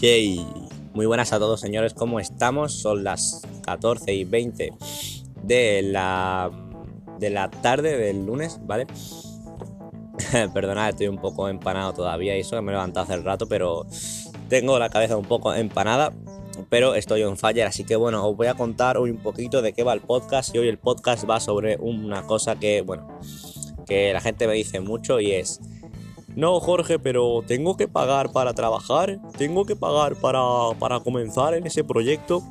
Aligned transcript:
Yay. 0.00 0.46
Muy 0.94 1.06
buenas 1.06 1.32
a 1.32 1.40
todos 1.40 1.60
señores, 1.60 1.92
¿cómo 1.92 2.20
estamos? 2.20 2.72
Son 2.72 3.02
las 3.02 3.42
14 3.64 4.14
y 4.14 4.22
20 4.22 4.72
de 5.42 5.82
la, 5.82 6.52
de 7.18 7.30
la 7.30 7.50
tarde 7.50 7.98
del 7.98 8.24
lunes, 8.24 8.60
¿vale? 8.62 8.86
Perdonad, 10.54 10.90
estoy 10.90 11.08
un 11.08 11.18
poco 11.18 11.48
empanado 11.48 11.94
todavía 11.94 12.36
y 12.36 12.42
eso 12.42 12.54
que 12.54 12.62
me 12.62 12.70
he 12.70 12.74
levantado 12.74 13.04
hace 13.04 13.16
rato, 13.16 13.48
pero 13.48 13.86
tengo 14.48 14.78
la 14.78 14.88
cabeza 14.88 15.16
un 15.16 15.24
poco 15.24 15.52
empanada, 15.52 16.12
pero 16.68 16.94
estoy 16.94 17.24
on 17.24 17.36
fire, 17.36 17.64
así 17.64 17.82
que 17.82 17.96
bueno, 17.96 18.24
os 18.24 18.36
voy 18.36 18.46
a 18.46 18.54
contar 18.54 18.98
hoy 18.98 19.10
un 19.10 19.18
poquito 19.18 19.62
de 19.62 19.72
qué 19.72 19.82
va 19.82 19.94
el 19.94 20.00
podcast 20.00 20.54
y 20.54 20.58
hoy 20.58 20.68
el 20.68 20.78
podcast 20.78 21.28
va 21.28 21.40
sobre 21.40 21.76
una 21.76 22.22
cosa 22.22 22.54
que, 22.54 22.82
bueno, 22.82 23.18
que 23.84 24.12
la 24.12 24.20
gente 24.20 24.46
me 24.46 24.54
dice 24.54 24.78
mucho 24.78 25.18
y 25.18 25.32
es 25.32 25.60
no, 26.36 26.60
Jorge, 26.60 26.98
pero 26.98 27.42
tengo 27.46 27.76
que 27.76 27.88
pagar 27.88 28.32
para 28.32 28.54
trabajar, 28.54 29.18
tengo 29.36 29.64
que 29.64 29.76
pagar 29.76 30.16
para, 30.16 31.00
comenzar 31.00 31.54
en 31.54 31.66
ese 31.66 31.84
proyecto. 31.84 32.42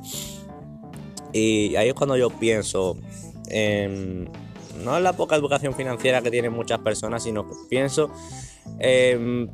Y 1.32 1.76
ahí 1.76 1.88
es 1.88 1.94
cuando 1.94 2.16
yo 2.16 2.30
pienso, 2.30 2.96
no 3.50 4.96
en 4.96 5.02
la 5.02 5.12
poca 5.14 5.36
educación 5.36 5.74
financiera 5.74 6.22
que 6.22 6.30
tienen 6.30 6.52
muchas 6.52 6.80
personas, 6.80 7.22
sino 7.22 7.48
que 7.48 7.54
pienso 7.68 8.10
en 8.78 9.50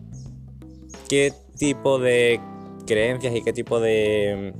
qué 1.08 1.32
tipo 1.58 1.98
de 1.98 2.40
creencias 2.86 3.34
y 3.34 3.42
qué 3.42 3.52
tipo 3.52 3.80
de, 3.80 4.54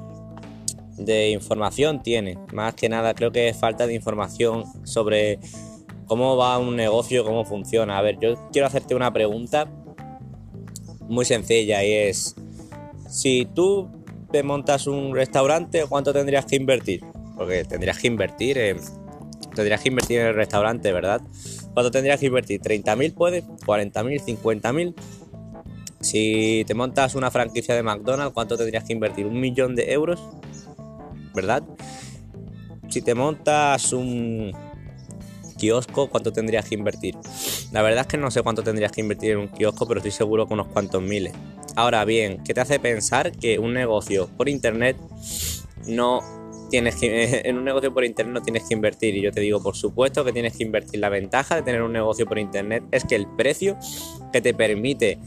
de 0.98 1.31
información 1.31 2.03
tiene. 2.03 2.39
Más 2.53 2.75
que 2.75 2.89
nada 2.89 3.15
creo 3.15 3.33
que 3.33 3.48
es 3.48 3.56
falta 3.56 3.87
de 3.87 3.95
información 3.95 4.65
sobre 4.84 5.39
cómo 6.07 6.37
va 6.37 6.59
un 6.59 6.77
negocio, 6.77 7.25
cómo 7.25 7.45
funciona. 7.45 7.99
A 7.99 8.03
ver, 8.03 8.19
yo 8.21 8.35
quiero 8.53 8.67
hacerte 8.67 8.95
una 8.95 9.12
pregunta 9.12 9.71
muy 11.09 11.25
sencilla 11.25 11.85
y 11.85 11.93
es, 11.93 12.34
si 13.09 13.47
tú 13.55 13.89
te 14.31 14.43
montas 14.43 14.87
un 14.87 15.15
restaurante, 15.15 15.84
¿cuánto 15.89 16.12
tendrías 16.12 16.47
que 16.47 16.56
invertir? 16.56 17.05
Porque 17.37 17.65
tendrías 17.65 17.98
que 17.98 18.06
invertir 18.06 18.59
en, 18.59 18.78
tendrías 19.55 19.81
que 19.81 19.89
invertir 19.89 20.20
en 20.20 20.27
el 20.27 20.34
restaurante, 20.34 20.93
¿verdad? 20.93 21.20
¿Cuánto 21.73 21.91
tendrías 21.91 22.21
que 22.21 22.27
invertir? 22.27 22.61
¿30.000 22.61 23.15
puede? 23.15 23.43
¿40.000? 23.43 24.23
¿50.000? 24.25 24.95
Si 26.00 26.65
te 26.67 26.75
montas 26.75 27.15
una 27.15 27.31
franquicia 27.31 27.75
de 27.75 27.83
McDonald's, 27.83 28.34
¿cuánto 28.34 28.56
tendrías 28.56 28.84
que 28.84 28.93
invertir? 28.93 29.27
¿Un 29.27 29.41
millón 29.41 29.75
de 29.75 29.93
euros? 29.93 30.21
¿Verdad? 31.34 31.62
Si 32.89 33.03
te 33.03 33.15
montas 33.15 33.93
un, 33.93 34.53
kiosco, 35.65 36.09
¿cuánto 36.09 36.31
tendrías 36.31 36.69
que 36.69 36.75
invertir? 36.75 37.15
La 37.73 37.81
verdad 37.81 38.03
es 38.03 38.07
que 38.07 38.19
no 38.19 38.31
sé 38.31 38.43
cuánto 38.43 38.62
tendrías 38.62 38.93
que 38.93 39.01
invertir 39.01 39.33
en 39.33 39.39
un 39.39 39.48
kiosco, 39.48 39.89
pero 39.89 40.01
estoy 40.01 40.11
seguro 40.11 40.47
que 40.47 40.53
unos 40.53 40.69
cuantos 40.69 41.03
miles. 41.03 41.33
Ahora 41.75 42.05
bien, 42.05 42.43
¿qué 42.45 42.53
te 42.53 42.61
hace 42.61 42.79
pensar 42.79 43.33
que 43.33 43.59
un 43.59 43.73
negocio 43.73 44.29
por 44.37 44.51
internet 44.51 44.97
no 45.87 46.21
tienes 46.69 46.97
que 46.97 47.41
en 47.45 47.56
un 47.56 47.65
negocio 47.65 47.95
por 47.95 48.05
internet 48.05 48.34
no 48.34 48.43
tienes 48.43 48.65
que 48.69 48.75
invertir 48.75 49.17
y 49.17 49.23
yo 49.23 49.33
te 49.33 49.41
digo 49.41 49.62
por 49.62 49.77
supuesto 49.77 50.25
que 50.25 50.33
tienes 50.33 50.56
que 50.56 50.65
invertir 50.65 50.98
la 51.01 51.09
ventaja 51.09 51.56
de 51.56 51.62
tener 51.62 51.83
un 51.83 51.93
negocio 51.93 52.27
por 52.27 52.39
internet 52.39 52.83
es 52.91 53.05
que 53.05 53.17
el 53.17 53.27
precio 53.37 53.77
que 54.33 54.41
te 54.41 54.55
permite 54.55 55.19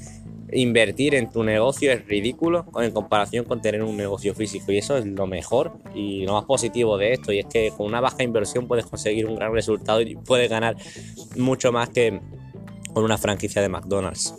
invertir 0.52 1.16
en 1.16 1.30
tu 1.30 1.44
negocio 1.44 1.92
es 1.92 2.06
ridículo 2.08 2.66
en 2.82 2.92
comparación 2.92 3.46
con 3.46 3.62
tener 3.62 3.84
un 3.84 3.98
negocio 3.98 4.34
físico 4.34 4.72
y 4.72 4.78
eso 4.78 4.98
es 4.98 5.06
lo 5.06 5.28
mejor 5.28 5.74
y 5.94 6.26
lo 6.26 6.34
más 6.34 6.46
positivo 6.46 6.98
de 6.98 7.14
esto 7.14 7.32
y 7.34 7.40
es 7.40 7.46
que 7.46 7.72
con 7.76 7.86
una 7.88 8.00
baja 8.00 8.24
inversión 8.24 8.68
puedes 8.68 8.86
conseguir 8.86 9.26
un 9.26 9.36
gran 9.36 9.54
resultado 9.54 10.02
y 10.02 10.16
puedes 10.16 10.50
ganar 10.50 10.78
mucho 11.36 11.72
más 11.72 11.90
que 11.90 12.22
con 12.94 13.04
una 13.04 13.18
franquicia 13.18 13.62
de 13.62 13.70
McDonald's. 13.70 14.34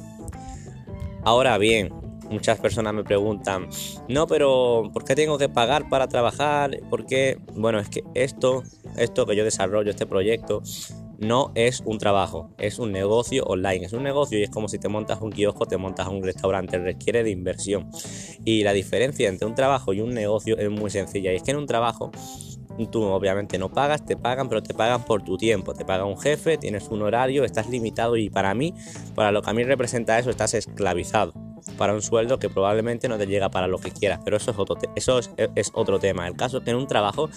Ahora 1.23 1.59
bien, 1.59 1.93
muchas 2.31 2.59
personas 2.59 2.95
me 2.95 3.05
preguntan, 3.05 3.69
no, 4.09 4.27
pero 4.27 4.91
¿por 4.93 5.05
qué 5.05 5.15
tengo 5.15 5.39
que 5.39 5.49
pagar 5.49 5.89
para 5.89 6.09
trabajar? 6.09 6.79
¿Por 6.91 7.07
qué? 7.07 7.39
Bueno, 7.55 7.79
es 7.79 7.89
que 7.89 8.03
esto, 8.15 8.63
esto 8.97 9.27
que 9.27 9.37
yo 9.37 9.45
desarrollo, 9.45 9.91
este 9.91 10.07
proyecto, 10.07 10.63
no 11.19 11.51
es 11.55 11.83
un 11.85 11.99
trabajo, 11.99 12.51
es 12.59 12.79
un 12.79 12.93
negocio 12.93 13.45
online. 13.45 13.85
Es 13.85 13.93
un 13.93 14.03
negocio 14.03 14.39
y 14.39 14.45
es 14.45 14.51
como 14.51 14.69
si 14.69 14.79
te 14.79 14.89
montas 14.89 15.21
un 15.21 15.31
kiosco, 15.31 15.67
te 15.67 15.77
montas 15.77 16.09
un 16.09 16.23
restaurante, 16.23 16.79
requiere 16.79 17.25
de 17.25 17.31
inversión. 17.31 17.91
Y 18.45 18.63
la 18.63 18.73
diferencia 18.73 19.29
entre 19.29 19.47
un 19.47 19.55
trabajo 19.55 19.93
y 19.93 20.01
un 20.01 20.15
negocio 20.15 20.57
es 20.57 20.71
muy 20.71 20.91
sencilla. 20.91 21.33
Y 21.33 21.37
es 21.37 21.43
que 21.43 21.51
en 21.51 21.59
un 21.59 21.67
trabajo 21.67 22.11
tú 22.93 23.03
obviamente 23.03 23.59
no 23.59 23.71
pagas, 23.71 24.07
te 24.07 24.17
pagan, 24.17 24.49
pero 24.49 24.63
te 24.63 24.75
pagan 24.75 25.05
por 25.05 25.23
tu 25.23 25.37
tiempo. 25.37 25.75
Te 25.75 25.85
paga 25.85 26.05
un 26.05 26.19
jefe, 26.19 26.57
tienes 26.57 26.89
un 26.89 27.03
horario, 27.03 27.45
estás 27.45 27.69
limitado 27.69 28.17
y 28.17 28.31
para 28.31 28.55
mí, 28.55 28.75
para 29.15 29.33
lo 29.33 29.43
que 29.43 29.51
a 29.51 29.55
mí 29.55 29.65
representa 29.65 30.19
eso, 30.19 30.31
estás 30.31 30.55
esclavizado 30.55 31.48
para 31.77 31.95
un 31.95 32.03
sueldo 32.03 32.39
que 32.39 32.49
probablemente 32.49 33.09
no 33.09 33.19
te 33.19 33.27
llega 33.27 33.51
para 33.51 33.67
lo 33.67 33.79
que 33.79 33.91
quieras, 33.91 34.21
pero 34.25 34.37
eso 34.37 34.51
es 34.51 34.59
otro, 34.59 34.77
eso 34.95 35.19
es, 35.19 35.71
otro 35.75 35.99
tema. 35.99 36.27
El 36.27 36.37
caso 36.37 36.59
es 36.59 36.65
que 36.65 36.71
en 36.71 36.77
un 36.77 36.87
trabajo 36.87 37.31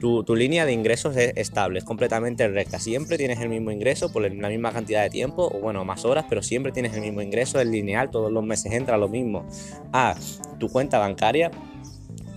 tu, 0.00 0.24
línea 0.34 0.64
de 0.64 0.72
ingresos 0.72 1.16
es 1.16 1.32
estable, 1.36 1.78
es 1.78 1.84
completamente 1.84 2.48
recta. 2.48 2.78
Siempre 2.78 3.18
tienes 3.18 3.40
el 3.40 3.48
mismo 3.48 3.70
ingreso 3.70 4.12
por 4.12 4.22
la 4.22 4.48
misma 4.48 4.72
cantidad 4.72 5.02
de 5.02 5.10
tiempo, 5.10 5.50
o 5.52 5.60
bueno, 5.60 5.84
más 5.84 6.04
horas, 6.04 6.24
pero 6.28 6.42
siempre 6.42 6.72
tienes 6.72 6.94
el 6.94 7.00
mismo 7.00 7.22
ingreso, 7.22 7.60
es 7.60 7.66
lineal, 7.66 8.10
todos 8.10 8.32
los 8.32 8.44
meses 8.44 8.72
entra 8.72 8.96
lo 8.96 9.08
mismo 9.08 9.44
a 9.92 10.14
tu 10.58 10.68
cuenta 10.68 10.98
bancaria 10.98 11.50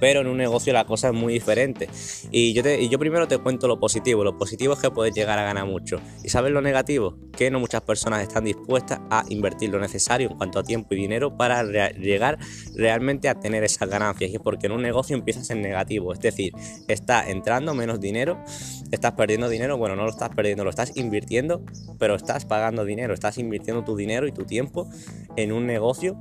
pero 0.03 0.19
en 0.19 0.28
un 0.28 0.36
negocio 0.36 0.74
la 0.74 0.84
cosa 0.84 1.08
es 1.08 1.14
muy 1.14 1.31
diferente. 1.31 1.88
Y 2.30 2.52
yo, 2.52 3.00
primero 3.00 3.25
te 3.25 3.38
cuento 3.38 3.69
lo 3.69 3.80
positivo. 3.80 4.25
Lo 4.25 4.38
positivo 4.38 4.74
es 4.74 4.80
que 4.80 4.91
puedes 4.91 5.16
llegar 5.16 5.40
a 5.40 5.44
ganar 5.44 5.66
mucho. 5.66 6.02
¿Y 6.25 6.28
sabes 6.28 6.52
lo 6.52 6.62
negativo? 6.62 7.16
Que 7.31 7.50
no 7.50 7.62
muchas 7.62 7.84
personas 7.84 8.22
están 8.22 8.44
dispuestas 8.44 9.00
a 9.09 9.24
invertir 9.30 9.69
lo 9.69 9.80
necesario 9.80 10.30
en 10.30 10.36
cuanto 10.36 10.59
a 10.59 10.64
tiempo 10.64 10.94
y 10.94 10.97
dinero 10.97 11.38
para 11.38 11.64
llegar 11.94 12.38
realmente 12.75 13.30
a 13.30 13.40
tener 13.40 13.64
esas 13.64 13.88
ganancias. 13.88 14.30
Y 14.30 14.36
es 14.36 14.41
porque 14.41 14.66
en 14.66 14.74
un 14.74 14.81
negocio 14.81 15.16
empiezas 15.16 15.50
en 15.52 15.62
negativo. 15.62 16.12
Es 16.12 16.20
decir, 16.20 16.52
está 16.90 17.30
entrando 17.30 17.74
menos 17.74 18.02
dinero, 18.02 18.44
estás 18.91 19.14
perdiendo 19.14 19.47
dinero. 19.47 19.78
Bueno, 19.78 19.96
no 19.96 20.03
lo 20.03 20.09
estás 20.09 20.31
perdiendo, 20.35 20.66
lo 20.66 20.70
estás 20.70 20.97
invirtiendo, 20.97 21.64
pero 21.97 22.16
estás 22.16 22.44
pagando 22.44 22.84
dinero. 22.84 23.14
Estás 23.14 23.38
invirtiendo 23.38 23.85
tu 23.85 23.96
dinero 23.96 24.28
y 24.28 24.34
tu 24.34 24.44
tiempo 24.44 24.90
en 25.36 25.52
un 25.52 25.66
negocio 25.66 26.18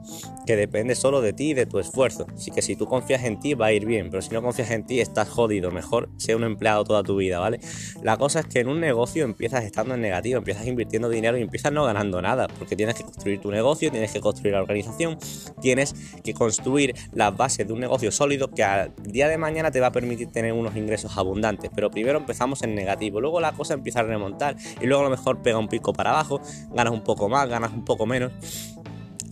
que 0.46 0.56
depende 0.56 0.94
solo 0.94 1.20
de 1.20 1.32
ti 1.32 1.50
y 1.50 1.54
de 1.54 1.66
tu 1.66 1.78
esfuerzo. 1.78 2.26
Así 2.34 2.50
que 2.50 2.62
si 2.62 2.76
tú 2.76 2.86
confías 2.86 3.24
en 3.24 3.38
ti, 3.38 3.54
va 3.54 3.72
ir 3.72 3.86
bien, 3.86 4.10
pero 4.10 4.22
si 4.22 4.30
no 4.30 4.42
confías 4.42 4.70
en 4.70 4.84
ti 4.84 5.00
estás 5.00 5.28
jodido, 5.28 5.70
mejor 5.70 6.10
sea 6.16 6.36
un 6.36 6.44
empleado 6.44 6.84
toda 6.84 7.02
tu 7.02 7.16
vida, 7.16 7.38
¿vale? 7.38 7.60
La 8.02 8.16
cosa 8.16 8.40
es 8.40 8.46
que 8.46 8.60
en 8.60 8.68
un 8.68 8.80
negocio 8.80 9.24
empiezas 9.24 9.64
estando 9.64 9.94
en 9.94 10.00
negativo, 10.00 10.38
empiezas 10.38 10.66
invirtiendo 10.66 11.08
dinero 11.08 11.38
y 11.38 11.42
empiezas 11.42 11.72
no 11.72 11.84
ganando 11.84 12.20
nada, 12.20 12.48
porque 12.48 12.76
tienes 12.76 12.94
que 12.94 13.04
construir 13.04 13.40
tu 13.40 13.50
negocio, 13.50 13.90
tienes 13.90 14.12
que 14.12 14.20
construir 14.20 14.54
la 14.54 14.62
organización, 14.62 15.18
tienes 15.60 15.94
que 16.22 16.34
construir 16.34 16.94
las 17.12 17.36
bases 17.36 17.66
de 17.66 17.72
un 17.72 17.80
negocio 17.80 18.10
sólido 18.10 18.50
que 18.50 18.64
al 18.64 18.94
día 19.02 19.28
de 19.28 19.38
mañana 19.38 19.70
te 19.70 19.80
va 19.80 19.88
a 19.88 19.92
permitir 19.92 20.30
tener 20.30 20.52
unos 20.52 20.76
ingresos 20.76 21.16
abundantes, 21.16 21.70
pero 21.74 21.90
primero 21.90 22.18
empezamos 22.18 22.62
en 22.62 22.74
negativo, 22.74 23.20
luego 23.20 23.40
la 23.40 23.52
cosa 23.52 23.74
empieza 23.74 24.00
a 24.00 24.04
remontar 24.04 24.56
y 24.80 24.86
luego 24.86 25.02
a 25.02 25.04
lo 25.04 25.10
mejor 25.10 25.42
pega 25.42 25.58
un 25.58 25.68
pico 25.68 25.92
para 25.92 26.10
abajo, 26.10 26.40
ganas 26.72 26.92
un 26.92 27.02
poco 27.02 27.28
más, 27.28 27.48
ganas 27.48 27.72
un 27.72 27.84
poco 27.84 28.06
menos 28.06 28.32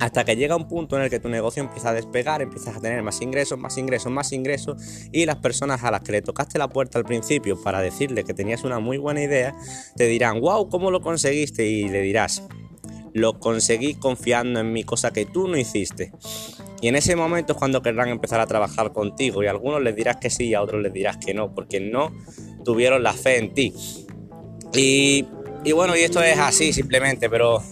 hasta 0.01 0.25
que 0.25 0.35
llega 0.35 0.57
un 0.57 0.67
punto 0.67 0.97
en 0.97 1.03
el 1.03 1.11
que 1.11 1.21
tu 1.21 1.29
negocio 1.29 1.63
empieza 1.63 1.91
a 1.91 1.93
despegar, 1.93 2.41
empiezas 2.41 2.77
a 2.77 2.81
tener 2.81 3.03
más 3.03 3.21
ingresos, 3.21 3.59
más 3.59 3.77
ingresos, 3.77 4.11
más 4.11 4.33
ingresos 4.33 4.83
y 5.13 5.27
las 5.27 5.37
personas 5.37 5.85
a 5.85 5.91
las 5.91 6.01
que 6.01 6.13
le 6.13 6.23
tocaste 6.23 6.59
la 6.59 6.69
puerta 6.69 6.99
al 6.99 7.05
principio 7.05 7.63
para 7.63 7.81
decirle 7.83 8.25
que 8.25 8.33
tenías 8.33 8.65
una 8.65 8.79
muy 8.79 8.97
buena 8.97 9.23
idea, 9.23 9.55
te 9.97 10.07
dirán, 10.07 10.41
wow, 10.41 10.69
¿cómo 10.71 10.91
lo 10.91 11.03
conseguiste? 11.03 11.67
Y 11.67 11.89
le 11.89 12.01
dirás, 12.01 12.43
lo 13.13 13.39
conseguí 13.39 13.95
confiando 13.95 14.61
en 14.61 14.73
mi 14.73 14.85
cosa 14.85 15.13
que 15.13 15.27
tú 15.27 15.49
no 15.49 15.59
hiciste. 15.59 16.13
Y 16.81 16.89
en 16.89 16.97
ese 16.97 17.15
momento 17.15 17.53
es 17.53 17.59
cuando 17.59 17.83
querrán 17.83 18.09
empezar 18.09 18.41
a 18.41 18.47
trabajar 18.47 18.93
contigo 18.95 19.43
y 19.43 19.49
a 19.49 19.51
algunos 19.51 19.83
les 19.83 19.95
dirás 19.95 20.17
que 20.17 20.31
sí 20.31 20.47
y 20.47 20.55
a 20.55 20.63
otros 20.63 20.81
les 20.81 20.95
dirás 20.95 21.19
que 21.19 21.35
no, 21.35 21.55
porque 21.55 21.79
no 21.79 22.11
tuvieron 22.65 23.03
la 23.03 23.13
fe 23.13 23.37
en 23.37 23.53
ti. 23.53 23.75
Y, 24.73 25.27
y 25.63 25.73
bueno, 25.73 25.95
y 25.95 26.01
esto 26.01 26.23
es 26.23 26.39
así 26.39 26.73
simplemente, 26.73 27.29
pero 27.29 27.63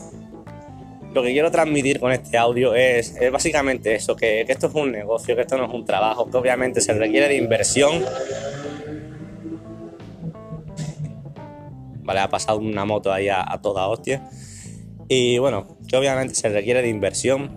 lo 1.18 1.24
que 1.24 1.32
quiero 1.32 1.50
transmitir 1.50 1.98
con 1.98 2.12
este 2.12 2.38
audio 2.38 2.76
es, 2.76 3.16
básicamente 3.32 3.92
eso, 3.97 4.15
que, 4.15 4.42
esto 4.42 4.68
es 4.68 4.74
un 4.74 4.92
negocio, 4.92 5.34
que 5.34 5.42
esto 5.42 5.59
no 5.59 5.65
es 5.65 5.74
un 5.74 5.84
trabajo, 5.84 6.30
que 6.30 6.36
obviamente 6.36 6.80
se 6.80 6.92
requiere 6.92 7.26
de 7.26 7.36
inversión. 7.36 8.04
Vale, 12.03 12.20
ha 12.20 12.28
pasado 12.28 12.59
una 12.59 12.84
moto 12.84 13.12
ahí 13.12 13.28
a, 13.28 13.59
toda 13.60 13.88
hostia. 13.88 14.30
Y 15.09 15.38
bueno, 15.38 15.76
que 15.88 15.97
obviamente 15.97 16.36
se 16.36 16.50
requiere 16.50 16.82
de 16.82 16.88
inversión 16.88 17.50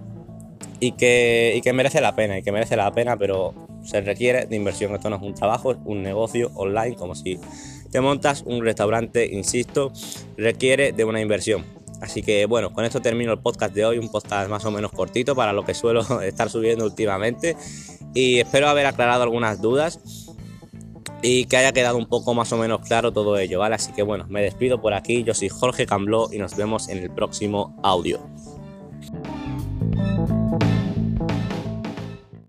y 0.80 0.94
que, 0.94 1.54
y 1.56 1.62
que 1.62 1.72
merece 1.72 2.02
la 2.02 2.16
pena, 2.16 2.40
y 2.40 2.42
que 2.42 2.52
merece 2.52 2.76
la 2.76 2.92
pena, 2.92 3.16
pero 3.16 3.54
se 3.84 4.02
requiere 4.02 4.48
de 4.48 4.56
inversión. 4.56 4.96
Esto 4.96 5.12
no 5.12 5.18
es 5.18 5.22
un 5.22 5.36
trabajo, 5.36 5.74
es 5.74 5.78
un 5.86 6.02
negocio 6.02 6.50
online, 6.56 6.96
como 6.96 7.14
si 7.14 7.40
te 7.92 8.02
montas 8.02 8.42
un 8.44 8.66
restaurante, 8.66 9.28
insisto, 9.32 9.94
requiere 10.36 10.94
de 10.94 11.06
una 11.06 11.22
inversión. 11.22 11.81
Así 12.02 12.24
que 12.24 12.46
bueno, 12.46 12.74
con 12.74 12.84
esto 12.84 13.00
termino 13.00 13.32
el 13.32 13.40
podcast 13.40 13.74
de 13.74 13.86
hoy, 13.86 13.98
un 14.00 14.10
podcast 14.10 14.50
más 14.50 14.66
o 14.66 14.72
menos 14.72 14.92
cortito 14.92 15.36
para 15.36 15.54
lo 15.54 15.64
que 15.64 15.74
suelo 15.74 16.22
estar 16.22 16.50
subiendo 16.50 16.86
últimamente. 16.86 17.56
Y 18.14 18.40
espero 18.40 18.68
haber 18.68 18.88
aclarado 18.88 19.24
algunas 19.24 19.62
dudas 19.62 20.00
y 21.22 21.46
que 21.46 21.58
haya 21.58 21.72
quedado 21.72 21.98
un 21.98 22.08
poco 22.08 22.34
más 22.34 22.52
o 22.52 22.58
menos 22.58 22.82
claro 22.82 23.12
todo 23.12 23.38
ello, 23.38 23.60
¿vale? 23.60 23.76
Así 23.76 23.94
que 23.94 24.02
bueno, 24.02 24.26
me 24.28 24.42
despido 24.42 24.82
por 24.82 24.94
aquí, 24.94 25.24
yo 25.24 25.34
soy 25.34 25.50
Jorge 25.50 25.86
Cambló 25.86 26.30
y 26.32 26.40
nos 26.40 26.56
vemos 26.56 26.90
en 26.90 26.98
el 26.98 27.12
próximo 27.12 27.80
audio. 27.84 28.20